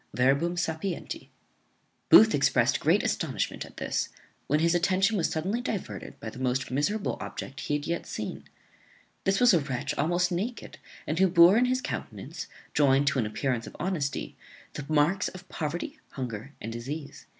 [0.15, 1.27] Verbum sapienti.]
[2.09, 4.09] Booth exprest great astonishment at this,
[4.47, 8.07] when his attention was suddenly diverted by the most miserable object that he had yet
[8.07, 8.45] seen.
[9.25, 13.27] This was a wretch almost naked, and who bore in his countenance, joined to an
[13.27, 14.35] appearance of honesty,
[14.73, 17.27] the marks of poverty, hunger, and disease.